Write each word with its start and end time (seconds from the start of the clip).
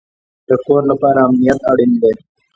د 0.47 0.49
کور 0.65 0.81
لپاره 0.91 1.19
امنیت 1.27 1.59
اړین 1.71 1.91
دی 2.01 2.13